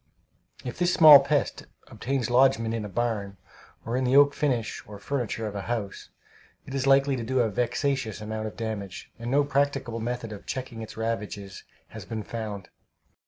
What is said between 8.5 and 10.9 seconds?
damage, and no practicable method of checking